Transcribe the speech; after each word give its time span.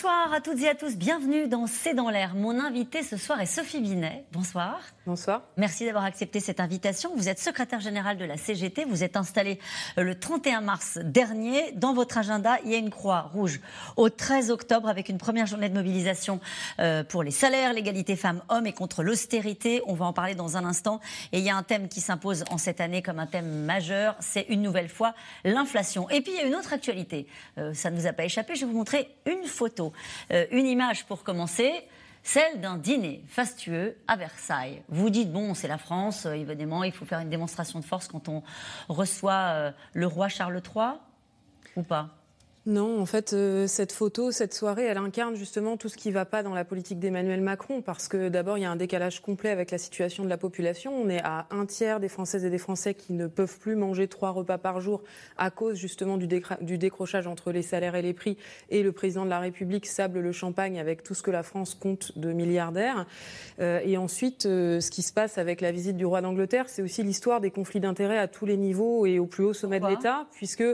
Bonsoir 0.00 0.32
à 0.32 0.40
toutes 0.40 0.62
et 0.62 0.68
à 0.68 0.76
tous, 0.76 0.94
bienvenue 0.94 1.48
dans 1.48 1.66
C'est 1.66 1.92
dans 1.92 2.08
l'air. 2.08 2.36
Mon 2.36 2.60
invité 2.60 3.02
ce 3.02 3.16
soir 3.16 3.40
est 3.40 3.46
Sophie 3.46 3.80
Binet. 3.80 4.24
Bonsoir. 4.30 4.78
Bonsoir. 5.06 5.42
Merci 5.56 5.86
d'avoir 5.86 6.04
accepté 6.04 6.38
cette 6.38 6.60
invitation. 6.60 7.10
Vous 7.16 7.28
êtes 7.28 7.40
secrétaire 7.40 7.80
générale 7.80 8.16
de 8.16 8.24
la 8.24 8.36
CGT, 8.36 8.84
vous 8.84 9.02
êtes 9.02 9.16
installée 9.16 9.58
euh, 9.98 10.04
le 10.04 10.16
31 10.16 10.60
mars 10.60 11.00
dernier. 11.02 11.72
Dans 11.72 11.94
votre 11.94 12.16
agenda, 12.16 12.58
il 12.64 12.70
y 12.70 12.74
a 12.76 12.78
une 12.78 12.90
croix 12.90 13.22
rouge 13.32 13.58
au 13.96 14.08
13 14.08 14.52
octobre 14.52 14.88
avec 14.88 15.08
une 15.08 15.18
première 15.18 15.46
journée 15.46 15.68
de 15.68 15.74
mobilisation 15.74 16.38
euh, 16.78 17.02
pour 17.02 17.24
les 17.24 17.32
salaires, 17.32 17.72
l'égalité 17.72 18.14
femmes-hommes 18.14 18.68
et 18.68 18.74
contre 18.74 19.02
l'austérité. 19.02 19.82
On 19.86 19.94
va 19.94 20.04
en 20.06 20.12
parler 20.12 20.36
dans 20.36 20.56
un 20.56 20.64
instant. 20.64 21.00
Et 21.32 21.38
il 21.38 21.44
y 21.44 21.50
a 21.50 21.56
un 21.56 21.64
thème 21.64 21.88
qui 21.88 22.00
s'impose 22.00 22.44
en 22.52 22.58
cette 22.58 22.80
année 22.80 23.02
comme 23.02 23.18
un 23.18 23.26
thème 23.26 23.64
majeur, 23.64 24.14
c'est 24.20 24.46
une 24.48 24.62
nouvelle 24.62 24.90
fois 24.90 25.14
l'inflation. 25.42 26.08
Et 26.10 26.20
puis 26.20 26.34
il 26.34 26.38
y 26.38 26.44
a 26.44 26.46
une 26.46 26.54
autre 26.54 26.72
actualité, 26.72 27.26
euh, 27.56 27.74
ça 27.74 27.90
ne 27.90 27.98
vous 27.98 28.06
a 28.06 28.12
pas 28.12 28.24
échappé, 28.24 28.54
je 28.54 28.60
vais 28.60 28.70
vous 28.70 28.78
montrer 28.78 29.08
une 29.26 29.44
photo 29.44 29.87
euh, 30.30 30.46
une 30.50 30.66
image 30.66 31.06
pour 31.06 31.24
commencer 31.24 31.72
celle 32.22 32.60
d'un 32.60 32.76
dîner 32.76 33.24
fastueux 33.28 33.96
à 34.06 34.16
Versailles. 34.16 34.82
Vous 34.88 35.08
dites, 35.08 35.32
bon, 35.32 35.54
c'est 35.54 35.68
la 35.68 35.78
France, 35.78 36.26
euh, 36.26 36.32
évidemment, 36.32 36.84
il 36.84 36.92
faut 36.92 37.04
faire 37.04 37.20
une 37.20 37.30
démonstration 37.30 37.80
de 37.80 37.84
force 37.84 38.08
quand 38.08 38.28
on 38.28 38.42
reçoit 38.88 39.32
euh, 39.32 39.72
le 39.94 40.06
roi 40.06 40.28
Charles 40.28 40.60
III, 40.62 40.98
ou 41.76 41.82
pas? 41.82 42.17
Non, 42.68 43.00
en 43.00 43.06
fait, 43.06 43.32
euh, 43.32 43.66
cette 43.66 43.92
photo, 43.92 44.30
cette 44.30 44.52
soirée, 44.52 44.84
elle 44.84 44.98
incarne 44.98 45.36
justement 45.36 45.78
tout 45.78 45.88
ce 45.88 45.96
qui 45.96 46.10
ne 46.10 46.12
va 46.12 46.26
pas 46.26 46.42
dans 46.42 46.52
la 46.52 46.66
politique 46.66 46.98
d'Emmanuel 46.98 47.40
Macron, 47.40 47.80
parce 47.80 48.08
que 48.08 48.28
d'abord, 48.28 48.58
il 48.58 48.60
y 48.60 48.64
a 48.66 48.70
un 48.70 48.76
décalage 48.76 49.22
complet 49.22 49.48
avec 49.48 49.70
la 49.70 49.78
situation 49.78 50.22
de 50.22 50.28
la 50.28 50.36
population. 50.36 50.92
On 50.94 51.08
est 51.08 51.22
à 51.24 51.46
un 51.50 51.64
tiers 51.64 51.98
des 51.98 52.10
Françaises 52.10 52.44
et 52.44 52.50
des 52.50 52.58
Français 52.58 52.92
qui 52.92 53.14
ne 53.14 53.26
peuvent 53.26 53.58
plus 53.58 53.74
manger 53.74 54.06
trois 54.06 54.32
repas 54.32 54.58
par 54.58 54.82
jour 54.82 55.02
à 55.38 55.50
cause 55.50 55.78
justement 55.78 56.18
du, 56.18 56.26
décrochage 56.26 57.26
entre 57.26 57.52
les 57.52 57.62
salaires 57.62 57.94
et 57.94 58.02
les 58.02 58.12
prix. 58.12 58.36
Et 58.68 58.82
le 58.82 58.92
président 58.92 59.24
de 59.24 59.30
la 59.30 59.40
République 59.40 59.86
sable 59.86 60.20
le 60.20 60.32
champagne 60.32 60.78
avec 60.78 61.02
tout 61.02 61.14
ce 61.14 61.22
que 61.22 61.30
la 61.30 61.42
France 61.42 61.74
compte 61.74 62.18
de 62.18 62.34
milliardaires. 62.34 63.06
Euh, 63.60 63.80
et 63.82 63.96
ensuite, 63.96 64.44
euh, 64.44 64.80
ce 64.80 64.90
qui 64.90 65.00
se 65.00 65.14
passe 65.14 65.38
avec 65.38 65.62
la 65.62 65.72
visite 65.72 65.96
du 65.96 66.04
roi 66.04 66.20
d'Angleterre, 66.20 66.66
c'est 66.68 66.82
aussi 66.82 67.02
l'histoire 67.02 67.40
des 67.40 67.50
conflits 67.50 67.80
d'intérêts 67.80 68.18
à 68.18 68.28
tous 68.28 68.44
les 68.44 68.58
niveaux 68.58 69.06
et 69.06 69.18
au 69.18 69.24
plus 69.24 69.44
haut 69.44 69.54
sommet 69.54 69.80
de 69.80 69.86
l'État, 69.86 70.26
puisque 70.34 70.64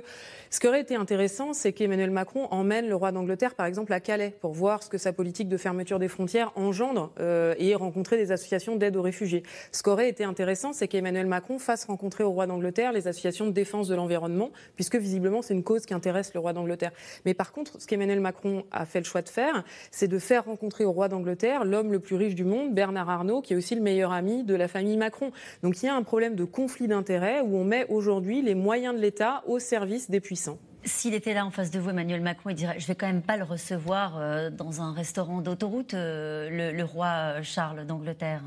ce 0.51 0.59
qui 0.59 0.67
aurait 0.67 0.81
été 0.81 0.97
intéressant, 0.97 1.53
c'est 1.53 1.73
que 1.73 1.84
Emmanuel 1.85 2.11
Macron 2.11 2.49
emmène 2.51 2.89
le 2.89 2.95
roi 2.95 3.13
d'Angleterre, 3.13 3.55
par 3.55 3.67
exemple, 3.67 3.93
à 3.93 4.01
Calais, 4.01 4.35
pour 4.41 4.53
voir 4.53 4.83
ce 4.83 4.89
que 4.89 4.99
sa 4.99 5.13
politique 5.13 5.49
de 5.49 5.57
fermeture 5.57 5.99
des 5.99 6.09
frontières 6.09 6.53
engendre 6.57 7.13
euh, 7.21 7.55
et 7.59 7.75
rencontrer 7.75 8.17
des 8.17 8.33
associations 8.33 8.77
d'aide 8.77 8.97
aux 8.97 9.03
réfugiés. 9.03 9.43
Ce 9.73 9.83
qui 9.83 9.91
aurait 9.91 10.09
été 10.09 10.25
intéressant, 10.25 10.73
c'est 10.73 10.89
qu'Emmanuel 10.89 11.27
Macron 11.27 11.59
fasse 11.59 11.85
rencontrer 11.85 12.25
au 12.25 12.31
roi 12.31 12.47
d'Angleterre 12.47 12.93
les 12.93 13.09
associations 13.09 13.47
de 13.47 13.53
défense 13.53 13.89
de 13.89 13.95
l'environnement, 13.95 14.51
puisque 14.75 14.97
visiblement 14.97 15.43
c'est 15.43 15.55
une 15.55 15.63
cause 15.63 15.87
qui 15.87 15.95
intéresse 15.95 16.35
le 16.35 16.41
roi 16.41 16.53
d'Angleterre. 16.53 16.93
Mais 17.25 17.35
par 17.35 17.53
contre, 17.53 17.81
ce 17.81 17.87
qu'Emmanuel 17.87 18.21
Macron 18.21 18.65
a 18.73 18.87
fait 18.87 18.99
le 19.01 19.05
choix 19.05 19.23
de 19.23 19.29
faire, 19.29 19.65
c'est 19.91 20.09
de 20.09 20.19
faire 20.19 20.47
rencontrer 20.47 20.85
au 20.85 20.93
roi 20.93 21.09
d'Angleterre 21.09 21.65
l'homme 21.65 21.93
le 21.93 22.01
plus 22.01 22.17
riche 22.17 22.35
du 22.35 22.45
monde, 22.45 22.75
Bernard 22.75 23.11
Arnault, 23.11 23.43
qui 23.43 23.53
est 23.53 23.57
aussi 23.57 23.75
le 23.75 23.83
meilleur 23.83 24.13
ami 24.13 24.45
de 24.45 24.55
la 24.55 24.69
famille 24.69 24.97
Macron. 24.97 25.31
Donc 25.63 25.83
il 25.83 25.87
y 25.87 25.89
a 25.89 25.95
un 25.95 26.03
problème 26.03 26.35
de 26.35 26.45
conflit 26.45 26.89
d'intérêts 26.89 27.41
où 27.41 27.57
on 27.57 27.65
met 27.65 27.87
aujourd'hui 27.89 28.43
les 28.43 28.55
moyens 28.55 28.95
de 28.95 29.01
l'État 29.01 29.43
au 29.47 29.59
service 29.59 30.11
des 30.11 30.21
puissants. 30.21 30.59
S'il 30.85 31.15
était 31.15 31.33
là 31.33 31.47
en 31.47 31.51
face 31.51 31.71
de 31.71 31.79
vous, 31.79 31.91
Emmanuel 31.91 32.21
Macron, 32.21 32.51
il 32.51 32.57
dirait 32.57 32.79
Je 32.79 32.87
vais 32.87 32.95
quand 32.95 33.07
même 33.07 33.23
pas 33.23 33.37
le 33.37 33.45
recevoir 33.45 34.19
euh, 34.19 34.51
dans 34.51 34.83
un 34.83 34.93
restaurant 34.93 35.41
d'autoroute, 35.41 35.95
euh, 35.95 36.73
le, 36.73 36.85
roi 36.85 37.43
Charles 37.43 37.87
d'Angleterre. 37.87 38.43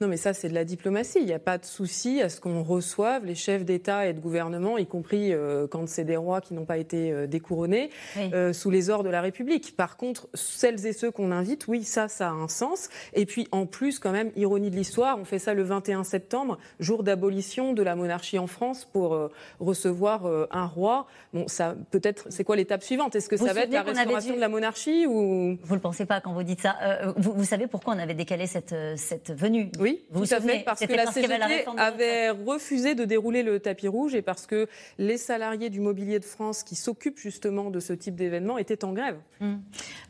Non, 0.00 0.08
mais 0.08 0.18
ça, 0.18 0.34
c'est 0.34 0.50
de 0.50 0.54
la 0.54 0.64
diplomatie. 0.64 1.20
Il 1.20 1.26
n'y 1.26 1.32
a 1.32 1.38
pas 1.38 1.56
de 1.56 1.64
souci 1.64 2.20
à 2.20 2.28
ce 2.28 2.38
qu'on 2.38 2.62
reçoive 2.62 3.24
les 3.24 3.34
chefs 3.34 3.64
d'État 3.64 4.06
et 4.06 4.12
de 4.12 4.20
gouvernement, 4.20 4.76
y 4.76 4.86
compris 4.86 5.32
euh, 5.32 5.66
quand 5.66 5.88
c'est 5.88 6.04
des 6.04 6.18
rois 6.18 6.42
qui 6.42 6.52
n'ont 6.52 6.66
pas 6.66 6.76
été 6.76 7.12
euh, 7.12 7.26
découronnés, 7.26 7.88
euh, 8.18 8.52
sous 8.52 8.68
les 8.68 8.90
ordres 8.90 9.04
de 9.04 9.10
la 9.10 9.22
République. 9.22 9.74
Par 9.74 9.96
contre, 9.96 10.28
celles 10.34 10.86
et 10.86 10.92
ceux 10.92 11.10
qu'on 11.10 11.32
invite, 11.32 11.66
oui, 11.66 11.82
ça, 11.82 12.08
ça 12.08 12.28
a 12.28 12.32
un 12.32 12.48
sens. 12.48 12.90
Et 13.14 13.24
puis, 13.24 13.48
en 13.52 13.64
plus, 13.64 13.98
quand 13.98 14.12
même, 14.12 14.32
ironie 14.36 14.68
de 14.70 14.76
l'histoire, 14.76 15.18
on 15.18 15.24
fait 15.24 15.38
ça 15.38 15.54
le 15.54 15.62
21 15.62 16.04
septembre, 16.04 16.58
jour 16.78 17.02
d'abolition 17.02 17.72
de 17.72 17.82
la 17.82 17.96
monarchie 17.96 18.38
en 18.38 18.46
France, 18.46 18.84
pour 18.84 19.18
recevoir 19.60 20.26
un 20.50 20.66
roi. 20.66 21.06
Bon, 21.32 21.48
ça, 21.48 21.74
peut-être, 21.90 22.26
c'est 22.28 22.44
quoi 22.44 22.56
l'étape 22.56 22.82
suivante? 22.82 23.16
Est-ce 23.16 23.30
que 23.30 23.38
ça 23.38 23.54
va 23.54 23.62
être 23.62 23.72
la 23.72 23.82
restauration 23.82 24.34
de 24.34 24.40
la 24.40 24.48
monarchie 24.48 25.06
ou 25.06 25.56
Vous 25.62 25.70
ne 25.70 25.74
le 25.74 25.80
pensez 25.80 26.04
pas 26.04 26.20
quand 26.20 26.34
vous 26.34 26.42
dites 26.42 26.60
ça. 26.60 26.76
Vous, 27.16 27.44
savez 27.44 27.66
pourquoi 27.66 27.94
on 27.94 27.98
avait 27.98 28.14
décalé 28.14 28.46
cette, 28.46 28.74
cette 28.96 29.32
venue 29.32 29.70
oui, 29.85 29.85
vous 30.10 30.26
tout 30.26 30.34
à 30.34 30.40
fait, 30.40 30.62
parce 30.64 30.80
que 30.80 30.92
la 30.92 31.06
CGT 31.06 31.66
avait 31.76 32.30
refusé 32.30 32.94
de 32.94 33.04
dérouler 33.04 33.42
le 33.42 33.60
tapis 33.60 33.88
rouge 33.88 34.14
et 34.14 34.22
parce 34.22 34.46
que 34.46 34.68
les 34.98 35.18
salariés 35.18 35.70
du 35.70 35.80
mobilier 35.80 36.18
de 36.18 36.24
France 36.24 36.62
qui 36.62 36.74
s'occupent 36.74 37.18
justement 37.18 37.70
de 37.70 37.80
ce 37.80 37.92
type 37.92 38.14
d'événement 38.14 38.58
étaient 38.58 38.84
en 38.84 38.92
grève. 38.92 39.18
Hum. 39.40 39.60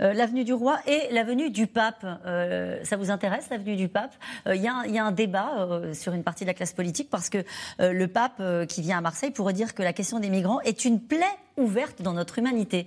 Euh, 0.01 0.13
l'avenue 0.13 0.45
du 0.45 0.53
roi 0.53 0.79
et 0.87 1.13
l'avenue 1.13 1.51
du 1.51 1.67
pape, 1.67 2.05
euh, 2.27 2.83
ça 2.85 2.97
vous 2.97 3.11
intéresse, 3.11 3.49
l'avenue 3.51 3.77
du 3.77 3.89
pape? 3.89 4.15
Il 4.47 4.57
y, 4.57 4.93
y, 4.93 4.99
a 4.99 5.05
un 5.05 5.13
débat 5.13 5.69
euh, 5.71 5.95
sur 5.95 6.13
une 6.13 6.23
partie 6.23 6.45
de 6.45 6.51
la 6.51 6.55
classe 6.55 6.73
politique 6.73 7.11
parce 7.11 7.29
que 7.29 7.39
le 7.79 8.07
pape 8.07 8.43
qui 8.69 8.83
vient 8.83 8.99
à 8.99 9.01
Marseille 9.01 9.31
pourrait 9.31 9.53
dire 9.53 9.75
que 9.75 9.83
la 9.83 9.93
question 9.93 10.19
des 10.19 10.31
migrants 10.31 10.61
est 10.61 10.85
une 10.85 11.01
plaie 11.01 11.25
ouverte 11.57 12.03
dans 12.03 12.13
notre 12.13 12.39
humanité. 12.39 12.87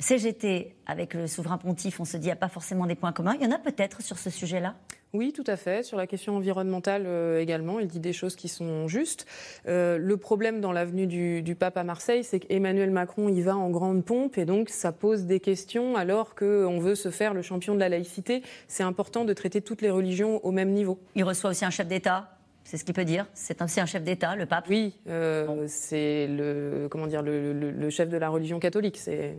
CGT, 0.00 0.76
avec 0.86 1.14
le 1.14 1.26
souverain 1.26 1.58
pontife, 1.58 1.98
on 2.00 2.04
se 2.04 2.16
dit 2.16 2.22
qu'il 2.22 2.26
n'y 2.26 2.32
a 2.32 2.36
pas 2.36 2.48
forcément 2.48 2.86
des 2.86 2.94
points 2.94 3.12
communs. 3.12 3.34
Il 3.34 3.44
y 3.44 3.46
en 3.46 3.54
a 3.54 3.58
peut-être 3.58 4.02
sur 4.02 4.18
ce 4.18 4.30
sujet-là? 4.30 4.74
Oui, 5.14 5.32
tout 5.32 5.44
à 5.46 5.56
fait. 5.56 5.82
Sur 5.82 5.96
la 5.96 6.06
question 6.06 6.36
environnementale 6.36 7.04
euh, 7.06 7.40
également, 7.40 7.80
il 7.80 7.86
dit 7.86 8.00
des 8.00 8.12
choses 8.12 8.36
qui 8.36 8.48
sont 8.48 8.88
justes. 8.88 9.26
Euh, 9.66 9.96
le 9.96 10.16
problème 10.18 10.60
dans 10.60 10.70
l'avenue 10.70 11.06
du, 11.06 11.54
pape 11.54 11.78
à 11.78 11.84
Marseille, 11.84 12.24
c'est 12.24 12.40
qu'Emmanuel 12.40 12.90
Macron 12.90 13.28
y 13.28 13.40
va 13.40 13.56
en 13.56 13.70
grande 13.70 14.04
pompe 14.04 14.36
et 14.36 14.44
donc 14.44 14.68
ça 14.68 14.92
pose 14.92 15.24
des 15.24 15.40
questions 15.40 15.96
alors 15.96 16.34
qu'on 16.34 16.78
veut 16.78 16.94
se 16.94 17.10
faire 17.10 17.32
le 17.32 17.40
champion 17.40 17.74
de 17.74 17.80
la 17.80 17.88
laïcité. 17.88 18.42
C'est 18.68 18.82
important 18.82 19.24
de 19.24 19.32
traiter 19.32 19.62
toutes 19.62 19.80
les 19.80 19.90
religions 19.90 20.44
au 20.44 20.52
même 20.52 20.70
niveau. 20.70 20.98
Il 21.14 21.24
reçoit 21.24 21.50
aussi 21.50 21.64
un 21.64 21.70
chef 21.70 21.88
d'État 21.88 22.34
c'est 22.64 22.76
ce 22.76 22.84
qu'il 22.84 22.92
peut 22.92 23.06
dire. 23.06 23.24
C'est 23.32 23.62
aussi 23.62 23.80
un 23.80 23.86
chef 23.86 24.02
d'État, 24.02 24.36
le 24.36 24.44
pape. 24.44 24.66
Oui, 24.68 24.92
euh, 25.08 25.64
c'est 25.68 26.26
le 26.26 26.86
comment 26.90 27.06
dire 27.06 27.22
le, 27.22 27.54
le, 27.54 27.88
chef 27.88 28.10
de 28.10 28.18
la 28.18 28.28
religion 28.28 28.58
catholique. 28.58 28.98
C'est 28.98 29.38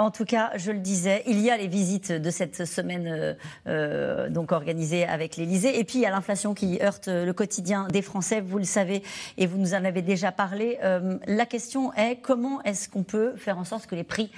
en 0.00 0.12
tout 0.12 0.24
cas, 0.24 0.52
je 0.54 0.70
le 0.70 0.78
disais, 0.78 1.24
il 1.26 1.40
y 1.40 1.50
a 1.50 1.56
les 1.56 1.66
visites 1.66 2.12
de 2.12 2.30
cette 2.30 2.64
semaine 2.64 3.08
euh, 3.08 3.34
euh, 3.66 4.28
donc 4.28 4.52
organisées 4.52 5.04
avec 5.04 5.36
l'Élysée, 5.36 5.80
et 5.80 5.82
puis 5.82 5.98
il 5.98 6.02
y 6.02 6.06
a 6.06 6.10
l'inflation 6.10 6.54
qui 6.54 6.80
heurte 6.80 7.08
le 7.08 7.32
quotidien 7.32 7.88
des 7.88 8.00
Français. 8.00 8.40
Vous 8.40 8.58
le 8.58 8.64
savez, 8.64 9.02
et 9.38 9.46
vous 9.46 9.58
nous 9.58 9.74
en 9.74 9.84
avez 9.84 10.02
déjà 10.02 10.30
parlé. 10.30 10.78
Euh, 10.84 11.18
la 11.26 11.46
question 11.46 11.92
est 11.94 12.20
comment 12.22 12.62
est-ce 12.62 12.88
qu'on 12.88 13.02
peut 13.02 13.34
faire 13.36 13.58
en 13.58 13.64
sorte 13.64 13.86
que 13.86 13.96
les 13.96 14.04
prix 14.04 14.30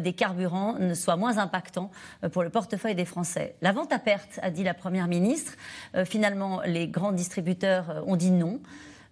des 0.00 0.12
carburants 0.12 0.74
ne 0.78 0.92
soient 0.92 1.16
moins 1.16 1.38
impactants 1.38 1.90
pour 2.32 2.42
le 2.42 2.50
portefeuille 2.50 2.94
des 2.94 3.06
Français? 3.06 3.56
La 3.62 3.72
vente 3.72 3.92
à 3.94 3.98
perte, 3.98 4.38
a 4.42 4.50
dit 4.50 4.64
la 4.64 4.74
première 4.74 5.08
ministre. 5.08 5.54
finalement, 6.04 6.60
les 6.66 6.88
grands 6.88 7.12
distributeurs 7.12 8.04
ont 8.06 8.16
dit 8.16 8.30
non. 8.30 8.60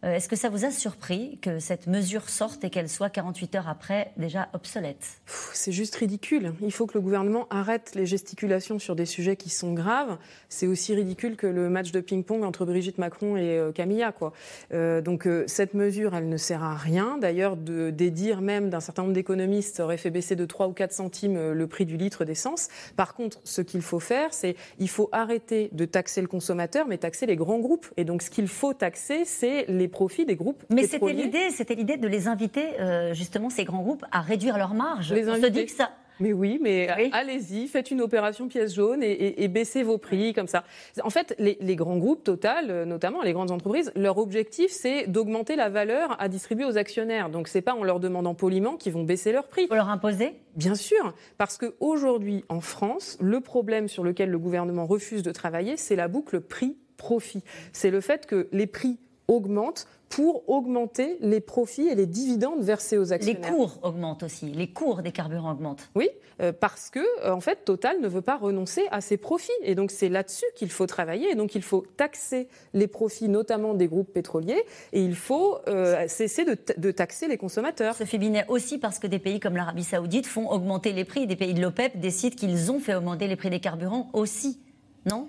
Euh, 0.05 0.15
est-ce 0.15 0.29
que 0.29 0.37
ça 0.37 0.49
vous 0.49 0.65
a 0.65 0.71
surpris 0.71 1.39
que 1.41 1.59
cette 1.59 1.87
mesure 1.87 2.29
sorte 2.29 2.63
et 2.65 2.71
qu'elle 2.71 2.89
soit 2.89 3.09
48 3.09 3.55
heures 3.55 3.69
après 3.69 4.13
déjà 4.17 4.49
obsolète? 4.53 5.21
C'est 5.53 5.73
juste 5.73 5.95
ridicule. 5.95 6.53
Il 6.61 6.73
faut 6.73 6.87
que 6.87 6.95
le 6.95 7.01
gouvernement 7.01 7.47
arrête 7.51 7.93
les 7.95 8.05
gesticulations 8.05 8.79
sur 8.79 8.97
des 8.97 9.07
sujets 9.07 9.37
qui 9.37 9.49
sont 9.49 9.73
graves. 9.73 10.19
C'est 10.49 10.67
aussi 10.67 10.95
ridicule 10.95 11.37
que 11.37 11.47
le 11.47 11.71
match 11.71 11.91
de 11.91 12.01
ping-pong 12.01 12.45
entre 12.45 12.67
Brigitte 12.67 12.99
Macron 12.99 13.37
et 13.37 13.59
euh, 13.59 13.73
Camilla. 13.73 14.13
Quoi. 14.13 14.33
Euh, 14.73 15.01
donc 15.01 15.29
cette 15.47 15.75
mesure, 15.75 16.15
elle 16.15 16.29
ne 16.29 16.37
sert 16.37 16.63
à 16.63 16.75
rien. 16.75 17.17
D'ailleurs, 17.19 17.57
de, 17.57 17.91
des 17.91 18.11
dires 18.11 18.43
même 18.43 18.69
d'un 18.69 18.81
certain 18.81 19.03
nombre 19.03 19.15
d'économistes 19.15 19.81
aurait 19.81 19.97
fait 19.97 20.11
baisser 20.11 20.37
de 20.37 20.45
3 20.45 20.69
ou 20.69 20.73
4 20.73 20.93
centimes 20.93 21.53
le 21.53 21.67
prix 21.67 21.87
du 21.87 21.97
litre 21.97 22.25
d'essence. 22.25 22.69
Par 22.97 23.15
contre, 23.15 23.41
ce 23.45 23.63
qu'il 23.63 23.81
faut 23.83 24.01
faire, 24.01 24.35
c'est 24.35 24.57
il 24.79 24.89
faut 24.89 25.09
arrêter 25.13 25.71
de 25.73 25.85
taxer 25.85 26.21
le 26.21 26.27
consommateur, 26.27 26.87
mais 26.87 26.99
taxer 26.99 27.27
les 27.27 27.37
grands 27.37 27.59
groupes. 27.59 27.87
Et 27.97 28.05
donc 28.05 28.23
ce 28.23 28.31
qu'il 28.31 28.49
faut 28.49 28.75
taxer, 28.75 29.25
c'est 29.25 29.65
les 29.69 29.89
profit 29.95 30.27
des 30.27 30.37
groupes 30.37 30.63
Mais 30.69 30.87
c'était 30.87 31.13
l'idée, 31.13 31.51
c'était 31.51 31.75
l'idée 31.75 31.97
de 31.97 32.09
les 32.09 32.29
inviter, 32.29 32.81
euh, 32.81 33.15
justement, 33.15 33.49
ces 33.49 33.65
grands 33.65 33.83
groupes, 33.83 34.05
à 34.13 34.21
réduire 34.21 34.59
leurs 34.59 34.75
marges. 34.75 35.13
Les 35.13 35.29
On 35.29 35.37
se 35.37 35.47
dit 35.47 35.65
que 35.65 35.73
ça, 35.73 35.91
mais 36.21 36.33
oui, 36.33 36.59
mais 36.63 36.89
allez-y, 37.13 37.67
faites 37.67 37.91
une 37.91 38.01
opération 38.01 38.47
pièce 38.47 38.75
jaune 38.75 39.03
et, 39.03 39.49
baissez 39.49 39.83
vos 39.83 39.99
prix 39.99 40.33
comme 40.33 40.47
ça. 40.47 40.65
En 41.03 41.11
fait, 41.11 41.35
les, 41.39 41.77
grands 41.77 41.97
groupes, 41.97 42.23
Total 42.25 42.71
euh, 42.71 42.85
notamment, 42.85 43.23
les 43.23 43.33
grandes 43.33 43.51
entreprises, 43.51 43.93
leur 43.97 44.19
objectif, 44.19 44.71
c'est 44.71 45.07
d'augmenter 45.07 45.57
la 45.57 45.69
valeur 45.69 46.17
à 46.21 46.29
distribuer 46.29 46.65
aux 46.65 46.79
actionnaires. 46.79 47.29
Donc, 47.29 47.49
c'est 47.49 47.61
pas 47.61 47.75
en 47.75 47.85
leur 47.85 48.01
demandant 48.01 48.35
poliment 48.35 48.77
qu'ils 48.77 48.93
vont 48.93 49.03
baisser 49.03 49.33
leurs 49.33 49.49
prix. 49.49 49.67
Faut 49.67 49.75
leur 49.75 49.91
imposer 49.91 50.35
Bien 50.57 50.75
sûr, 50.75 51.15
parce 51.37 51.59
qu'aujourd'hui, 51.59 52.45
en 52.49 52.61
France, 52.61 53.19
le 53.21 53.41
problème 53.41 53.89
sur 53.89 54.05
lequel 54.05 54.31
le 54.31 54.39
gouvernement 54.39 54.87
refuse 54.87 55.23
de 55.23 55.33
travailler, 55.33 55.77
c'est 55.77 55.97
la 55.97 56.09
boucle 56.09 56.41
prix-profit. 56.41 57.43
C'est 57.73 57.91
le 57.91 58.01
fait 58.01 58.27
que 58.27 58.49
les 58.53 58.67
prix 58.67 58.99
augmente 59.29 59.87
pour 60.09 60.49
augmenter 60.49 61.17
les 61.21 61.41
profits 61.41 61.89
et 61.89 61.97
les 61.97 62.07
dividendes 62.07 62.63
versés 62.63 62.99
aux 62.99 63.13
actionnaires. 63.13 63.51
Les 63.51 63.57
cours 63.57 63.79
augmentent 63.83 64.23
aussi, 64.23 64.47
les 64.47 64.69
cours 64.69 65.03
des 65.03 65.11
carburants 65.11 65.51
augmentent. 65.51 65.91
Oui, 65.97 66.09
euh, 66.41 66.53
parce 66.53 66.89
que 66.89 67.01
euh, 67.25 67.33
en 67.33 67.41
fait 67.41 67.65
Total 67.65 68.01
ne 68.01 68.07
veut 68.07 68.23
pas 68.23 68.37
renoncer 68.37 68.83
à 68.93 69.01
ses 69.01 69.17
profits 69.17 69.51
et 69.63 69.75
donc 69.75 69.91
c'est 69.91 70.09
là-dessus 70.09 70.45
qu'il 70.55 70.71
faut 70.71 70.87
travailler 70.87 71.33
et 71.33 71.35
donc 71.35 71.57
il 71.57 71.63
faut 71.63 71.85
taxer 71.97 72.47
les 72.75 72.87
profits 72.87 73.29
notamment 73.29 73.75
des 73.75 73.89
groupes 73.89 74.13
pétroliers 74.13 74.63
et 74.93 75.03
il 75.03 75.17
faut 75.17 75.59
euh, 75.67 76.07
cesser 76.07 76.45
de, 76.45 76.57
de, 76.77 76.91
taxer 76.93 77.27
les 77.27 77.37
consommateurs. 77.37 77.97
Sophie 77.97 78.19
Binet 78.19 78.45
aussi 78.49 78.79
parce 78.79 79.01
que 79.01 79.09
des 79.09 79.19
pays 79.19 79.41
comme 79.41 79.57
l'Arabie 79.57 79.85
Saoudite 79.85 80.27
font 80.27 80.49
augmenter 80.49 80.93
les 80.93 81.05
prix, 81.05 81.27
des 81.27 81.37
pays 81.37 81.55
de 81.55 81.61
l'OPEP 81.61 81.99
décident 81.99 82.37
qu'ils 82.37 82.71
ont 82.71 82.79
fait 82.79 82.95
augmenter 82.95 83.27
les 83.27 83.37
prix 83.37 83.51
des 83.51 83.61
carburants 83.61 84.11
aussi, 84.13 84.61
non? 85.07 85.27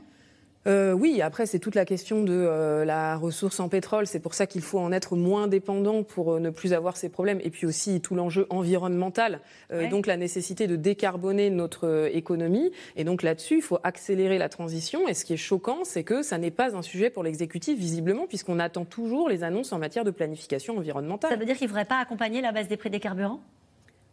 Euh, 0.67 0.93
oui, 0.93 1.21
après 1.21 1.45
c'est 1.45 1.59
toute 1.59 1.75
la 1.75 1.85
question 1.85 2.23
de 2.23 2.33
euh, 2.33 2.85
la 2.85 3.17
ressource 3.17 3.59
en 3.59 3.69
pétrole. 3.69 4.07
C'est 4.07 4.19
pour 4.19 4.33
ça 4.33 4.47
qu'il 4.47 4.61
faut 4.61 4.79
en 4.79 4.91
être 4.91 5.15
moins 5.15 5.47
dépendant 5.47 6.03
pour 6.03 6.33
euh, 6.33 6.39
ne 6.39 6.49
plus 6.49 6.73
avoir 6.73 6.97
ces 6.97 7.09
problèmes. 7.09 7.39
Et 7.43 7.49
puis 7.49 7.67
aussi 7.67 8.01
tout 8.01 8.15
l'enjeu 8.15 8.47
environnemental, 8.49 9.41
donc 9.89 10.07
la 10.07 10.17
nécessité 10.17 10.67
de 10.67 10.75
décarboner 10.75 11.49
notre 11.49 12.09
économie. 12.13 12.71
Et 12.95 13.03
donc 13.03 13.23
là-dessus, 13.23 13.57
il 13.57 13.61
faut 13.61 13.79
accélérer 13.83 14.37
la 14.37 14.49
transition. 14.49 15.07
Et 15.07 15.13
ce 15.13 15.25
qui 15.25 15.33
est 15.33 15.37
choquant, 15.37 15.83
c'est 15.83 16.03
que 16.03 16.21
ça 16.21 16.37
n'est 16.37 16.51
pas 16.51 16.75
un 16.75 16.81
sujet 16.81 17.09
pour 17.09 17.23
l'exécutif 17.23 17.77
visiblement, 17.77 18.25
puisqu'on 18.27 18.59
attend 18.59 18.85
toujours 18.85 19.29
les 19.29 19.43
annonces 19.43 19.73
en 19.73 19.79
matière 19.79 20.03
de 20.03 20.11
planification 20.11 20.77
environnementale. 20.77 21.31
Ça 21.31 21.37
veut 21.37 21.45
dire 21.45 21.57
qu'il 21.57 21.65
ne 21.65 21.69
faudrait 21.69 21.85
pas 21.85 21.99
accompagner 21.99 22.41
la 22.41 22.51
baisse 22.51 22.67
des 22.67 22.77
prix 22.77 22.89
des 22.89 22.99
carburants? 22.99 23.41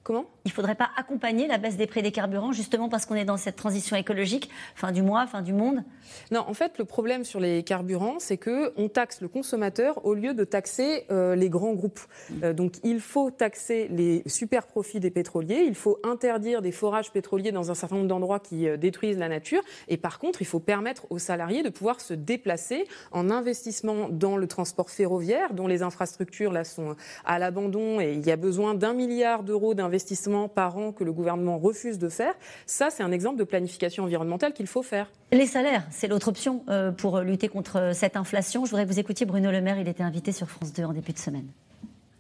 Comment 0.05 0.25
Il 0.45 0.49
ne 0.49 0.55
faudrait 0.55 0.75
pas 0.75 0.91
accompagner 0.97 1.47
la 1.47 1.59
baisse 1.59 1.77
des 1.77 1.87
prix 1.87 2.03
des 2.03 2.11
carburants 2.11 2.51
justement 2.51 2.89
parce 2.89 3.07
qu'on 3.07 3.15
est 3.15 3.25
dans 3.25 3.37
cette 3.37 3.55
transition 3.55 3.95
écologique, 3.95 4.51
fin 4.75 4.91
du 4.91 5.01
mois, 5.01 5.29
fin 5.29 5.43
du 5.43 5.53
monde? 5.53 5.85
Non, 6.33 6.45
en 6.49 6.55
fait, 6.55 6.77
le 6.79 6.85
problème 6.85 7.23
sur 7.23 7.39
les 7.39 7.63
carburants, 7.63 8.17
c'est 8.19 8.37
qu'on 8.37 8.89
taxe 8.89 9.21
le 9.21 9.29
consommateur 9.29 10.05
au 10.05 10.15
lieu 10.15 10.35
de 10.35 10.43
taxer 10.43 11.05
euh, 11.13 11.37
les 11.37 11.49
grands 11.49 11.75
groupes. 11.75 12.01
Euh, 12.43 12.53
donc 12.53 12.75
il 12.83 12.99
faut 12.99 13.31
taxer 13.31 13.87
les 13.93 14.25
super 14.27 14.67
profits 14.67 14.99
des 14.99 15.11
pétroliers, 15.11 15.63
il 15.69 15.77
faut 15.77 16.01
interdire 16.03 16.63
des 16.63 16.73
forages 16.73 17.13
pétroliers 17.13 17.53
dans 17.53 17.71
un 17.71 17.75
certain 17.75 17.95
nombre 17.95 18.09
d'endroits 18.09 18.41
qui 18.41 18.69
euh, 18.69 18.77
détruisent 18.77 19.19
la 19.19 19.29
nature, 19.29 19.63
et 19.87 19.99
par 19.99 20.19
contre, 20.19 20.43
il 20.43 20.47
faut 20.47 20.61
permettre 20.61 21.07
aux 21.11 21.21
salariés 21.21 21.63
de 21.63 21.71
pouvoir 21.71 22.01
se 22.01 22.13
déplacer 22.15 22.89
en 23.13 23.31
investissement 23.31 24.09
dans 24.11 24.37
le 24.37 24.49
transport 24.49 24.91
ferroviaire, 24.91 25.55
dont 25.55 25.69
les 25.69 25.85
infrastructures 25.85 26.51
là 26.51 26.65
sont 26.65 26.97
à 27.25 27.39
l'abandon, 27.39 28.01
et 28.01 28.15
il 28.15 28.27
y 28.27 28.33
a 28.33 28.37
besoin 28.37 28.75
d'un 28.75 28.95
milliard 28.95 29.45
d'euros 29.45 29.75
d'investissement 29.75 29.92
investissements 29.93 30.49
par 30.49 30.79
an 30.79 30.93
que 30.93 31.05
le 31.05 31.13
gouvernement 31.13 31.59
refuse 31.59 31.99
de 31.99 32.09
faire. 32.09 32.35
Ça, 32.65 32.89
c'est 32.89 33.03
un 33.03 33.13
exemple 33.13 33.39
de 33.39 33.45
planification 33.45 34.05
environnementale 34.05 34.55
qu'il 34.55 34.67
faut 34.67 34.83
faire. 34.83 35.11
Les 35.33 35.47
salaires, 35.47 35.87
c'est 35.91 36.09
l'autre 36.09 36.29
option 36.29 36.65
euh, 36.69 36.93
pour 36.93 37.21
lutter 37.21 37.49
contre 37.49 37.91
cette 37.95 38.17
inflation. 38.17 38.65
Je 38.65 38.71
voudrais 38.71 38.87
que 38.87 38.91
vous 38.91 38.99
écoutiez 38.99 39.27
Bruno 39.27 39.51
Le 39.51 39.61
Maire. 39.61 39.79
Il 39.79 39.89
était 39.89 40.03
invité 40.03 40.33
sur 40.33 40.49
France 40.49 40.73
2 40.73 40.85
en 40.85 40.93
début 40.95 41.13
de 41.13 41.19
semaine. 41.19 41.47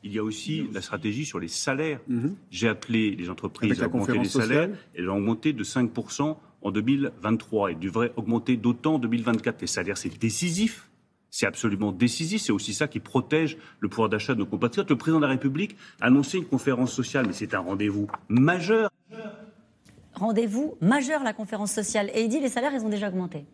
Il 0.05 0.13
y 0.13 0.19
a 0.19 0.23
aussi 0.23 0.69
la 0.73 0.83
stratégie 0.83 1.25
sur 1.25 1.39
les 1.39 1.49
salaires. 1.49 2.01
Mhm. 2.09 2.35
J'ai 2.51 2.69
appelé 2.69 3.17
les 3.17 3.31
entreprises 3.31 3.83
à 3.83 3.87
augmenter 3.87 4.19
les 4.19 4.25
salaires. 4.25 4.69
Elles 4.95 5.09
ont 5.09 5.17
augmenté 5.17 5.53
de 5.53 5.65
5% 5.65 6.37
en 6.61 6.71
2023 6.71 7.73
et 7.73 7.75
devraient 7.75 8.13
augmenter 8.17 8.57
d'autant 8.57 8.95
en 8.95 8.99
2024. 8.99 9.61
Les 9.63 9.67
salaires, 9.67 9.97
c'est 9.97 10.17
décisif 10.19 10.91
c'est 11.33 11.47
absolument 11.47 11.91
décisif. 11.91 12.43
C'est 12.43 12.53
aussi 12.53 12.75
ça 12.75 12.87
qui 12.87 13.01
protège 13.01 13.57
le 13.81 13.89
pouvoir 13.89 14.09
d'achat 14.09 14.35
de 14.35 14.39
nos 14.39 14.47
compatriotes. 14.47 14.91
Le 14.91 14.97
président 14.97 15.19
de 15.19 15.25
la 15.25 15.33
République 15.33 15.77
a 16.01 16.07
annoncé 16.07 16.39
une 16.39 16.45
conférence 16.45 16.93
sociale, 16.93 17.27
mais 17.27 17.33
c'est 17.33 17.55
un 17.55 17.61
rendez-vous 17.61 18.07
majeur. 18.29 18.91
Rendez-vous 20.15 20.77
majeur, 20.81 21.25
la 21.25 21.33
conférence 21.33 21.73
sociale. 21.73 22.11
Et 22.15 22.23
il 22.23 22.29
dit 22.29 22.39
les 22.39 22.51
salaires, 22.51 22.73
ils 22.75 22.85
ont 22.85 22.91
déjà 22.91 23.09
augmenté. 23.09 23.47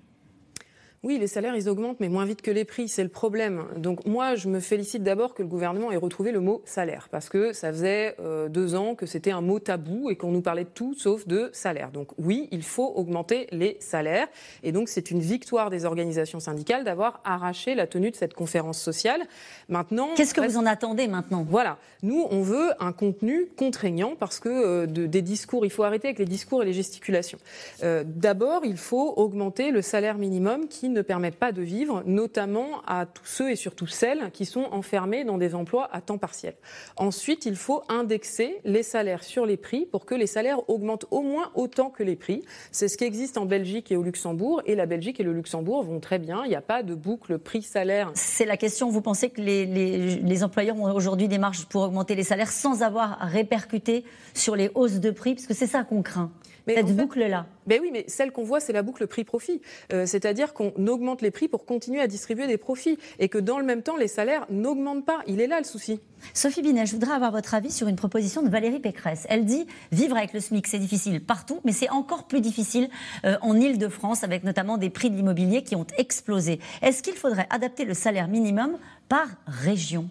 Oui, 1.05 1.17
les 1.19 1.29
salaires, 1.29 1.55
ils 1.55 1.69
augmentent, 1.69 2.01
mais 2.01 2.09
moins 2.09 2.25
vite 2.25 2.43
que 2.43 2.51
les 2.51 2.65
prix, 2.65 2.89
c'est 2.89 3.05
le 3.05 3.09
problème. 3.09 3.67
Donc 3.77 4.05
moi, 4.05 4.35
je 4.35 4.49
me 4.49 4.59
félicite 4.59 5.05
d'abord 5.05 5.33
que 5.33 5.43
le 5.43 5.49
gouvernement 5.49 5.93
ait 5.93 5.97
retrouvé 5.97 6.33
le 6.33 6.41
mot 6.41 6.61
salaire, 6.65 7.09
parce 7.13 7.29
que 7.29 7.53
ça 7.53 7.71
faisait 7.71 8.17
euh, 8.19 8.49
deux 8.49 8.75
ans 8.75 8.97
que 8.97 9.07
c'était 9.07 9.31
un 9.31 9.41
mot 9.41 9.61
tabou 9.61 10.11
et 10.11 10.17
qu'on 10.17 10.33
nous 10.33 10.41
parlait 10.41 10.65
de 10.65 10.71
tout 10.71 10.95
sauf 10.95 11.29
de 11.29 11.51
salaire. 11.53 11.93
Donc 11.93 12.09
oui, 12.19 12.49
il 12.51 12.65
faut 12.65 12.93
augmenter 12.97 13.47
les 13.53 13.77
salaires, 13.79 14.27
et 14.65 14.73
donc 14.73 14.89
c'est 14.89 15.13
une 15.13 15.21
victoire 15.21 15.71
des 15.71 15.85
organisations 15.85 16.41
syndicales 16.41 16.83
d'avoir 16.83 17.21
arraché 17.25 17.77
la 17.77 17.87
tenue 17.87 18.11
de 18.11 18.17
cette 18.17 18.35
conférence 18.35 18.81
sociale. 18.81 19.23
Maintenant, 19.69 20.09
qu'est-ce 20.17 20.35
que 20.35 20.41
vous 20.41 20.57
en 20.57 20.67
attendez 20.67 21.07
maintenant? 21.07 21.47
Voilà, 21.49 21.79
nous, 22.03 22.27
on 22.33 22.43
veut 22.43 22.71
un 22.81 22.93
contenu 22.93 23.47
contraignant, 23.57 24.17
parce 24.19 24.41
que 24.41 24.49
euh, 24.49 24.87
des 24.87 25.23
discours, 25.23 25.65
il 25.65 25.71
faut 25.71 25.85
arrêter 25.85 26.09
avec 26.09 26.19
les 26.19 26.25
discours 26.25 26.65
et 26.65 26.67
les 26.67 26.73
gesticulations. 26.73 27.39
Euh, 27.85 28.03
d'abord, 28.05 28.65
il 28.65 28.77
faut 28.77 29.13
augmenter 29.17 29.71
le 29.71 29.81
salaire 29.81 30.19
minimum 30.19 30.67
qui 30.67 30.88
ne 30.93 31.03
permettent 31.03 31.39
pas 31.39 31.53
de 31.53 31.63
vivre, 31.63 32.03
notamment 32.07 32.83
à 32.87 33.07
tous 33.07 33.27
ceux 33.27 33.51
et 33.51 33.57
surtout 33.57 33.87
celles 33.87 34.31
qui 34.33 34.45
sont 34.45 34.67
enfermés 34.71 35.25
dans 35.25 35.39
des 35.39 35.55
emplois 35.55 35.89
à 35.93 36.01
temps 36.01 36.19
partiel. 36.19 36.55
Ensuite, 36.97 37.47
il 37.47 37.57
faut 37.57 37.83
indexer 37.89 38.61
les 38.65 38.83
salaires 38.83 39.25
sur 39.25 39.47
les 39.47 39.57
prix 39.57 39.87
pour 39.87 40.07
que 40.07 40.15
les 40.15 40.27
salaires 40.27 40.69
augmentent 40.69 41.07
au 41.11 41.23
moins 41.23 41.51
autant 41.55 41.91
que 41.91 42.03
les 42.03 42.17
prix. 42.17 42.43
C'est 42.73 42.89
ce 42.89 42.97
qui 42.97 43.05
existe 43.05 43.39
en 43.39 43.47
Belgique 43.47 43.91
et 43.93 43.97
au 43.97 44.03
Luxembourg, 44.03 44.63
et 44.67 44.75
la 44.75 44.87
Belgique 44.87 45.21
et 45.21 45.23
le 45.23 45.33
Luxembourg 45.33 45.83
vont 45.83 46.01
très 46.01 46.19
bien. 46.19 46.43
Il 46.45 46.49
n'y 46.49 46.57
a 46.57 46.61
pas 46.61 46.83
de 46.83 46.95
boucle 46.95 47.39
prix-salaire. 47.39 48.11
C'est 48.15 48.47
la 48.47 48.57
question. 48.57 48.91
Vous 48.91 49.03
pensez 49.03 49.31
que 49.31 49.41
les, 49.41 49.67
les 49.67 50.45
employeurs 50.45 50.77
ont 50.77 50.93
aujourd'hui 50.93 51.29
des 51.29 51.39
marges 51.39 51.67
pour 51.67 51.83
augmenter 51.83 52.15
les 52.15 52.25
salaires 52.25 52.51
sans 52.51 52.83
avoir 52.83 53.19
répercuté 53.21 54.05
sur 54.35 54.57
les 54.57 54.71
hausses 54.75 55.01
de 55.01 55.11
prix? 55.11 55.35
Parce 55.35 55.47
que 55.47 55.55
c'est 55.55 55.67
ça 55.67 55.85
qu'on 55.85 56.03
craint. 56.03 56.31
Mais 56.67 56.75
cette 56.75 56.95
boucle-là. 56.95 57.47
Ben 57.69 57.81
oui, 57.83 57.91
mais 57.93 58.07
celle 58.09 58.33
qu'on 58.33 58.45
voit, 58.45 58.61
c'est 58.61 58.73
la 58.73 58.81
boucle 58.81 59.07
prix-profit. 59.07 59.61
Euh, 59.93 60.07
c'est-à-dire 60.07 60.55
qu'on 60.55 60.73
augmente 60.87 61.21
les 61.21 61.31
prix 61.31 61.49
pour 61.49 61.67
continuer 61.67 62.01
à 62.01 62.07
distribuer 62.07 62.47
des 62.47 62.57
profits 62.57 62.99
et 63.19 63.29
que 63.29 63.37
dans 63.37 63.59
le 63.59 63.65
même 63.67 63.83
temps, 63.83 63.99
les 63.99 64.09
salaires 64.09 64.47
n'augmentent 64.49 65.05
pas. 65.05 65.21
Il 65.27 65.43
est 65.43 65.47
là 65.47 65.59
le 65.59 65.65
souci. 65.65 66.01
Sophie 66.33 66.63
Binet, 66.63 66.87
je 66.87 66.93
voudrais 66.93 67.13
avoir 67.13 67.31
votre 67.31 67.53
avis 67.53 67.71
sur 67.71 67.87
une 67.87 67.97
proposition 67.97 68.43
de 68.43 68.49
Valérie 68.49 68.81
Pécresse. 68.81 69.27
Elle 69.29 69.45
dit 69.45 69.67
vivre 69.93 70.17
avec 70.17 70.33
le 70.33 70.41
SMIC, 70.41 70.67
c'est 70.67 70.79
difficile 70.79 71.23
partout, 71.23 71.61
mais 71.65 71.73
c'est 71.73 71.91
encore 71.91 72.25
plus 72.25 72.41
difficile 72.41 72.89
euh, 73.27 73.37
en 73.43 73.55
Ile-de-France, 73.55 74.25
avec 74.25 74.45
notamment 74.45 74.79
des 74.79 74.89
prix 74.89 75.11
de 75.11 75.17
l'immobilier 75.17 75.63
qui 75.63 75.77
ont 75.77 75.87
explosé. 75.99 76.61
Est-ce 76.81 77.03
qu'il 77.03 77.15
faudrait 77.15 77.47
adapter 77.51 77.85
le 77.85 77.93
salaire 77.93 78.29
minimum 78.29 78.79
par 79.11 79.29
région? 79.47 80.09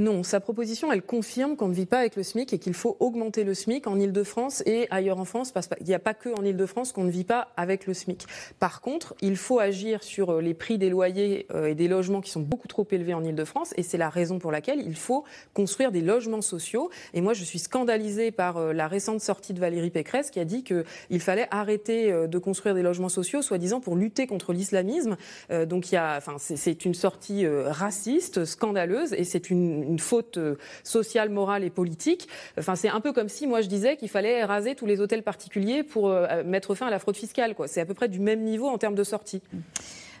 Non, 0.00 0.22
sa 0.22 0.40
proposition, 0.40 0.90
elle 0.90 1.02
confirme 1.02 1.56
qu'on 1.56 1.68
ne 1.68 1.74
vit 1.74 1.84
pas 1.84 1.98
avec 1.98 2.16
le 2.16 2.22
SMIC 2.22 2.54
et 2.54 2.58
qu'il 2.58 2.72
faut 2.72 2.96
augmenter 3.00 3.44
le 3.44 3.52
SMIC 3.52 3.86
en 3.86 4.00
Ile-de-France 4.00 4.62
et 4.64 4.88
ailleurs 4.90 5.20
en 5.20 5.26
France, 5.26 5.52
parce 5.52 5.66
qu'il 5.66 5.86
n'y 5.86 5.92
a 5.92 5.98
pas 5.98 6.14
que 6.14 6.30
en 6.30 6.42
Ile-de-France 6.42 6.92
qu'on 6.92 7.04
ne 7.04 7.10
vit 7.10 7.24
pas 7.24 7.48
avec 7.58 7.86
le 7.86 7.92
SMIC. 7.92 8.24
Par 8.58 8.80
contre, 8.80 9.14
il 9.20 9.36
faut 9.36 9.58
agir 9.58 10.02
sur 10.02 10.30
euh, 10.30 10.40
les 10.40 10.54
prix 10.54 10.78
des 10.78 10.88
loyers 10.88 11.46
euh, 11.54 11.66
et 11.66 11.74
des 11.74 11.86
logements 11.86 12.22
qui 12.22 12.30
sont 12.30 12.40
beaucoup 12.40 12.66
trop 12.66 12.86
élevés 12.90 13.12
en 13.12 13.22
Ile-de-France, 13.22 13.74
et 13.76 13.82
c'est 13.82 13.98
la 13.98 14.08
raison 14.08 14.38
pour 14.38 14.50
laquelle 14.50 14.80
il 14.80 14.96
faut 14.96 15.24
construire 15.52 15.92
des 15.92 16.00
logements 16.00 16.40
sociaux. 16.40 16.88
Et 17.12 17.20
moi, 17.20 17.34
je 17.34 17.44
suis 17.44 17.58
scandalisée 17.58 18.30
par 18.30 18.56
euh, 18.56 18.72
la 18.72 18.88
récente 18.88 19.20
sortie 19.20 19.52
de 19.52 19.60
Valérie 19.60 19.90
Pécresse 19.90 20.30
qui 20.30 20.40
a 20.40 20.46
dit 20.46 20.64
qu'il 20.64 21.20
fallait 21.20 21.48
arrêter 21.50 22.10
de 22.26 22.38
construire 22.38 22.74
des 22.74 22.82
logements 22.82 23.10
sociaux, 23.10 23.42
soi-disant 23.42 23.80
pour 23.80 23.96
lutter 23.96 24.26
contre 24.26 24.54
l'islamisme. 24.54 25.18
Donc, 25.66 25.90
il 25.90 25.96
y 25.96 25.98
a, 25.98 26.20
c'est 26.38 26.84
une 26.84 26.94
sortie 26.94 27.46
raciste, 27.46 28.44
scandaleuse, 28.44 29.12
et 29.12 29.24
c'est 29.24 29.50
une 29.50 29.89
une 29.90 29.98
faute 29.98 30.38
euh, 30.38 30.56
sociale, 30.84 31.28
morale 31.28 31.64
et 31.64 31.70
politique. 31.70 32.28
Enfin, 32.58 32.76
c'est 32.76 32.88
un 32.88 33.00
peu 33.00 33.12
comme 33.12 33.28
si 33.28 33.46
moi 33.46 33.60
je 33.60 33.68
disais 33.68 33.96
qu'il 33.96 34.08
fallait 34.08 34.44
raser 34.44 34.74
tous 34.74 34.86
les 34.86 35.00
hôtels 35.00 35.22
particuliers 35.22 35.82
pour 35.82 36.08
euh, 36.08 36.42
mettre 36.44 36.74
fin 36.74 36.86
à 36.86 36.90
la 36.90 36.98
fraude 36.98 37.16
fiscale. 37.16 37.54
C'est 37.66 37.80
à 37.80 37.86
peu 37.86 37.94
près 37.94 38.08
du 38.08 38.20
même 38.20 38.42
niveau 38.42 38.68
en 38.68 38.78
termes 38.78 38.94
de 38.94 39.04
sortie. 39.04 39.42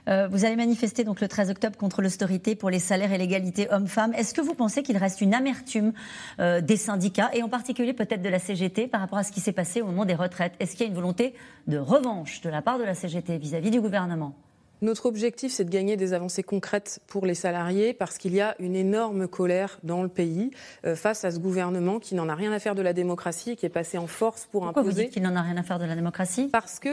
Euh, 0.08 0.28
vous 0.28 0.46
allez 0.46 0.56
manifester 0.56 1.04
donc 1.04 1.20
le 1.20 1.28
13 1.28 1.50
octobre 1.50 1.76
contre 1.76 2.00
l'austérité 2.00 2.54
pour 2.54 2.70
les 2.70 2.78
salaires 2.78 3.12
et 3.12 3.18
l'égalité 3.18 3.68
hommes-femmes. 3.70 4.14
Est-ce 4.14 4.32
que 4.32 4.40
vous 4.40 4.54
pensez 4.54 4.82
qu'il 4.82 4.96
reste 4.96 5.20
une 5.20 5.34
amertume 5.34 5.92
des 6.38 6.76
syndicats 6.76 7.30
et 7.34 7.42
en 7.42 7.50
particulier 7.50 7.92
peut-être 7.92 8.22
de 8.22 8.28
la 8.30 8.38
CGT 8.38 8.86
par 8.86 9.02
rapport 9.02 9.18
à 9.18 9.24
ce 9.24 9.30
qui 9.30 9.40
s'est 9.40 9.52
passé 9.52 9.82
au 9.82 9.86
moment 9.86 10.06
des 10.06 10.14
retraites? 10.14 10.54
Est-ce 10.58 10.72
qu'il 10.72 10.80
y 10.80 10.84
a 10.84 10.88
une 10.88 10.94
volonté 10.94 11.34
de 11.66 11.76
revanche 11.76 12.40
de 12.40 12.48
la 12.48 12.62
part 12.62 12.78
de 12.78 12.84
la 12.84 12.94
CGT 12.94 13.36
vis 13.36 13.54
à 13.54 13.60
-vis 13.60 13.70
du 13.70 13.80
gouvernement? 13.80 14.34
Notre 14.82 15.06
objectif, 15.06 15.52
c'est 15.52 15.64
de 15.64 15.70
gagner 15.70 15.96
des 15.96 16.12
avancées 16.12 16.42
concrètes 16.42 17.00
pour 17.06 17.26
les 17.26 17.34
salariés 17.34 17.92
parce 17.92 18.18
qu'il 18.18 18.34
y 18.34 18.40
a 18.40 18.54
une 18.58 18.74
énorme 18.74 19.28
colère 19.28 19.78
dans 19.82 20.02
le 20.02 20.08
pays 20.08 20.50
euh, 20.84 20.96
face 20.96 21.24
à 21.24 21.30
ce 21.30 21.38
gouvernement 21.38 21.98
qui 21.98 22.14
n'en 22.14 22.28
a 22.28 22.34
rien 22.34 22.52
à 22.52 22.58
faire 22.58 22.74
de 22.74 22.82
la 22.82 22.92
démocratie, 22.92 23.56
qui 23.56 23.66
est 23.66 23.70
passé 23.70 23.98
en 23.98 24.06
force 24.06 24.48
pour 24.50 24.62
Pourquoi 24.62 24.82
imposer. 24.82 25.02
Vous 25.02 25.02
dites 25.02 25.12
qu'il 25.12 25.22
n'en 25.22 25.36
a 25.36 25.42
rien 25.42 25.56
à 25.56 25.62
faire 25.62 25.78
de 25.78 25.84
la 25.84 25.94
démocratie 25.94 26.48
Parce 26.50 26.78
que 26.78 26.88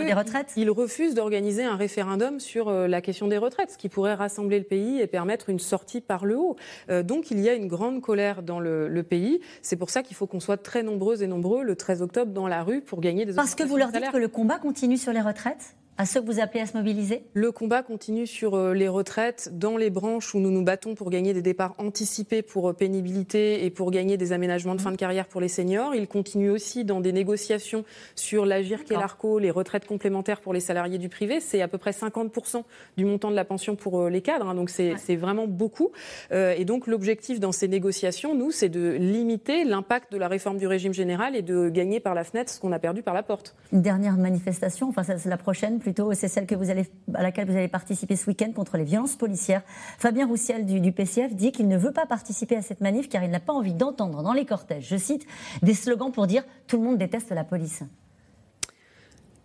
il 0.57 0.69
refuse 0.69 1.13
d'organiser 1.13 1.63
un 1.63 1.75
référendum 1.75 2.39
sur 2.39 2.67
euh, 2.69 2.87
la 2.87 3.01
question 3.01 3.27
des 3.27 3.37
retraites, 3.37 3.71
ce 3.71 3.77
qui 3.77 3.89
pourrait 3.89 4.15
rassembler 4.15 4.59
le 4.59 4.65
pays 4.65 4.99
et 4.99 5.07
permettre 5.07 5.49
une 5.49 5.59
sortie 5.59 6.01
par 6.01 6.25
le 6.25 6.37
haut. 6.37 6.55
Euh, 6.89 7.03
donc 7.03 7.31
il 7.31 7.39
y 7.39 7.49
a 7.49 7.53
une 7.53 7.67
grande 7.67 8.01
colère 8.01 8.43
dans 8.43 8.59
le, 8.59 8.87
le 8.87 9.03
pays. 9.03 9.39
C'est 9.61 9.75
pour 9.77 9.89
ça 9.89 10.03
qu'il 10.03 10.15
faut 10.15 10.27
qu'on 10.27 10.39
soit 10.39 10.57
très 10.57 10.83
nombreuses 10.83 11.21
et 11.21 11.27
nombreux 11.27 11.63
le 11.63 11.75
13 11.75 12.01
octobre 12.01 12.31
dans 12.31 12.47
la 12.47 12.63
rue 12.63 12.81
pour 12.81 13.01
gagner 13.01 13.25
des. 13.25 13.33
Parce 13.33 13.55
que 13.55 13.63
vous 13.63 13.77
leur 13.77 13.91
dites 13.91 14.11
que 14.11 14.17
le 14.17 14.27
combat 14.27 14.59
continue 14.59 14.97
sur 14.97 15.13
les 15.13 15.21
retraites 15.21 15.75
à 15.97 16.05
ceux 16.05 16.21
que 16.21 16.27
vous 16.27 16.39
appelez 16.39 16.61
à 16.61 16.65
se 16.65 16.77
mobiliser? 16.77 17.23
Le 17.33 17.51
combat 17.51 17.81
continue 17.81 18.27
sur 18.27 18.55
euh, 18.55 18.73
les 18.73 18.87
retraites 18.87 19.49
dans 19.53 19.77
les 19.77 19.89
branches 19.89 20.35
où 20.35 20.39
nous 20.39 20.51
nous 20.51 20.63
battons 20.63 20.93
pour 20.93 21.09
gagner 21.09 21.33
des 21.33 21.41
départs 21.41 21.73
anticipés 21.79 22.43
pour 22.43 22.69
euh, 22.69 22.73
pénibilité 22.73 23.65
et 23.65 23.71
pour 23.71 23.89
gagner 23.89 24.15
des 24.17 24.31
aménagements 24.31 24.75
de 24.75 24.81
fin 24.81 24.91
de 24.91 24.95
carrière 24.95 25.27
pour 25.27 25.41
les 25.41 25.47
seniors. 25.47 25.95
Il 25.95 26.07
continue 26.07 26.51
aussi 26.51 26.85
dans 26.85 27.01
des 27.01 27.11
négociations 27.11 27.83
sur 28.15 28.45
l'agir 28.45 28.79
et 28.89 28.93
l'ARCO, 28.93 29.39
les 29.39 29.49
retraites 29.49 29.85
complémentaires 29.85 30.39
pour 30.41 30.53
les 30.53 30.59
salariés 30.59 30.99
du 30.99 31.09
privé. 31.09 31.39
C'est 31.39 31.61
à 31.61 31.67
peu 31.67 31.79
près 31.79 31.91
50% 31.91 32.63
du 32.97 33.05
montant 33.05 33.31
de 33.31 33.35
la 33.35 33.45
pension 33.45 33.75
pour 33.75 34.01
euh, 34.01 34.09
les 34.09 34.21
cadres, 34.21 34.47
hein, 34.49 34.55
donc 34.55 34.69
c'est 34.69 35.15
vraiment 35.15 35.47
beaucoup. 35.47 35.91
et 36.31 36.65
donc 36.65 36.87
l'objectif 36.87 37.39
dans 37.39 37.51
ces 37.51 37.67
négociations, 37.67 38.35
nous, 38.35 38.51
c'est 38.51 38.69
de 38.69 38.91
limiter 38.99 39.63
l'impact 39.63 40.11
de 40.11 40.17
la 40.17 40.27
réforme 40.27 40.57
du 40.57 40.67
régime 40.67 40.93
général 40.93 41.35
et 41.35 41.41
de 41.41 41.69
gagner 41.69 41.99
par 41.99 42.13
la 42.13 42.23
fenêtre 42.23 42.51
ce 42.51 42.59
qu'on 42.59 42.71
a 42.71 42.79
perdu 42.79 43.01
par 43.01 43.13
la 43.13 43.23
porte. 43.23 43.55
Une 43.71 43.81
dernière 43.81 44.17
manifestation, 44.17 44.89
enfin 44.89 45.03
c'est 45.03 45.25
la 45.29 45.37
prochaine 45.37 45.79
plutôt, 45.87 46.13
c'est 46.13 46.27
celle 46.27 46.45
que 46.45 46.53
vous 46.53 46.69
allez, 46.69 46.85
à 47.13 47.23
laquelle 47.23 47.49
vous 47.49 47.55
allez 47.55 47.69
participer 47.69 48.17
ce 48.17 48.29
week-end 48.29 48.51
contre 48.51 48.75
les 48.75 48.83
violences 48.83 49.15
policières. 49.15 49.61
Fabien 49.97 50.27
Roussiel 50.27 50.65
du, 50.65 50.91
PCF 50.91 51.33
dit 51.33 51.53
qu'il 51.53 51.69
ne 51.69 51.77
veut 51.77 51.93
pas 51.93 52.05
participer 52.05 52.57
à 52.57 52.61
cette 52.61 52.81
manif 52.81 53.07
car 53.07 53.23
il 53.23 53.29
n'a 53.29 53.39
pas 53.39 53.53
envie 53.53 53.73
d'entendre 53.73 54.21
dans 54.21 54.33
les 54.33 54.43
cortèges, 54.43 54.85
je 54.89 54.97
cite, 54.97 55.25
des 55.61 55.73
slogans 55.73 56.11
pour 56.11 56.27
dire 56.27 56.43
tout 56.67 56.75
le 56.75 56.83
monde 56.83 56.97
déteste 56.97 57.31
la 57.31 57.45
police. 57.45 57.83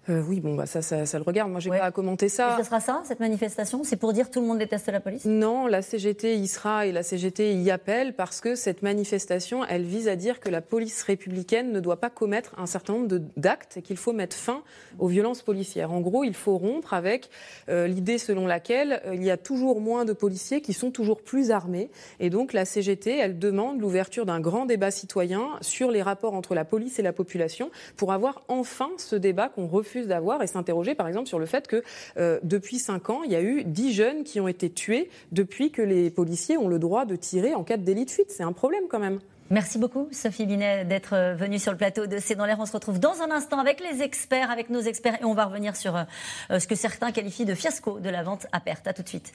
Euh, 0.08 0.20
oui, 0.26 0.40
bon, 0.40 0.56
bah, 0.56 0.66
ça, 0.66 0.82
ça, 0.82 1.18
le 1.18 1.22
regarde. 1.22 1.50
Moi, 1.50 1.60
j'ai 1.60 1.70
n'ai 1.70 1.78
pas 1.78 1.84
à 1.84 1.90
commenter 1.92 2.28
ça. 2.28 2.56
Et 2.56 2.62
ce 2.62 2.66
sera 2.66 2.80
ça, 2.80 3.02
cette 3.04 3.20
manifestation? 3.20 3.84
C'est 3.84 3.96
pour 3.96 4.12
dire 4.12 4.30
tout 4.30 4.40
le 4.40 4.46
monde 4.46 4.58
déteste 4.58 4.88
la 4.88 4.98
police? 4.98 5.24
Non, 5.26 5.68
la 5.68 5.80
CGT 5.80 6.34
y 6.36 6.48
sera 6.48 6.86
et 6.86 6.92
la 6.92 7.04
CGT 7.04 7.54
y 7.54 7.70
appelle 7.70 8.14
parce 8.14 8.40
que 8.40 8.56
cette 8.56 8.82
manifestation, 8.82 9.64
elle 9.64 9.84
vise 9.84 10.08
à 10.08 10.16
dire 10.16 10.40
que 10.40 10.48
la 10.48 10.60
police 10.60 11.04
républicaine 11.04 11.70
ne 11.70 11.78
doit 11.78 12.00
pas 12.00 12.10
commettre 12.10 12.52
un 12.58 12.66
certain 12.66 12.94
nombre 12.94 13.18
d'actes 13.36 13.76
et 13.76 13.82
qu'il 13.82 13.96
faut 13.96 14.12
mettre 14.12 14.34
fin 14.34 14.62
aux 14.98 15.06
violences 15.06 15.42
policières. 15.42 15.92
En 15.92 16.00
gros, 16.00 16.24
il 16.24 16.34
faut 16.34 16.58
rompre 16.58 16.94
avec 16.94 17.30
euh, 17.68 17.86
l'idée 17.86 18.18
selon 18.18 18.48
laquelle 18.48 19.02
euh, 19.06 19.14
il 19.14 19.22
y 19.22 19.30
a 19.30 19.36
toujours 19.36 19.80
moins 19.80 20.04
de 20.04 20.12
policiers 20.12 20.62
qui 20.62 20.72
sont 20.72 20.90
toujours 20.90 21.22
plus 21.22 21.52
armés. 21.52 21.90
Et 22.18 22.28
donc, 22.28 22.52
la 22.52 22.64
CGT, 22.64 23.18
elle 23.18 23.38
demande 23.38 23.80
l'ouverture 23.80 24.26
d'un 24.26 24.40
grand 24.40 24.66
débat 24.66 24.90
citoyen 24.90 25.50
sur 25.60 25.92
les 25.92 26.02
rapports 26.02 26.34
entre 26.34 26.56
la 26.56 26.64
police 26.64 26.98
et 26.98 27.02
la 27.02 27.12
population 27.12 27.70
pour 27.96 28.12
avoir 28.12 28.42
enfin 28.48 28.90
ce 28.98 29.14
débat 29.14 29.48
qu'on 29.48 29.68
refuse 29.68 29.91
d'avoir 30.00 30.42
et 30.42 30.46
s'interroger 30.46 30.94
par 30.94 31.08
exemple 31.08 31.28
sur 31.28 31.38
le 31.38 31.46
fait 31.46 31.66
que 31.66 31.82
euh, 32.16 32.38
depuis 32.42 32.78
5 32.78 33.10
ans, 33.10 33.22
il 33.24 33.32
y 33.32 33.36
a 33.36 33.42
eu 33.42 33.64
10 33.64 33.92
jeunes 33.92 34.24
qui 34.24 34.40
ont 34.40 34.48
été 34.48 34.70
tués 34.70 35.10
depuis 35.30 35.70
que 35.70 35.82
les 35.82 36.10
policiers 36.10 36.56
ont 36.56 36.68
le 36.68 36.78
droit 36.78 37.04
de 37.04 37.16
tirer 37.16 37.54
en 37.54 37.64
cas 37.64 37.76
de 37.76 37.82
délit 37.82 38.04
de 38.04 38.10
fuite. 38.10 38.30
C'est 38.30 38.42
un 38.42 38.52
problème 38.52 38.84
quand 38.88 38.98
même. 38.98 39.20
Merci 39.50 39.78
beaucoup, 39.78 40.08
Sophie 40.12 40.46
Binet, 40.46 40.86
d'être 40.86 41.14
euh, 41.14 41.34
venue 41.34 41.58
sur 41.58 41.72
le 41.72 41.76
plateau 41.76 42.06
de 42.06 42.18
C'est 42.18 42.36
dans 42.36 42.46
l'air. 42.46 42.58
On 42.58 42.64
se 42.64 42.72
retrouve 42.72 42.98
dans 42.98 43.20
un 43.20 43.30
instant 43.30 43.58
avec 43.58 43.80
les 43.80 44.02
experts, 44.02 44.50
avec 44.50 44.70
nos 44.70 44.80
experts, 44.80 45.20
et 45.20 45.24
on 45.24 45.34
va 45.34 45.44
revenir 45.44 45.76
sur 45.76 45.94
euh, 45.94 46.58
ce 46.58 46.66
que 46.66 46.74
certains 46.74 47.12
qualifient 47.12 47.44
de 47.44 47.54
fiasco 47.54 48.00
de 48.00 48.08
la 48.08 48.22
vente 48.22 48.46
à 48.52 48.60
perte. 48.60 48.86
À 48.86 48.94
tout 48.94 49.02
de 49.02 49.08
suite. 49.08 49.34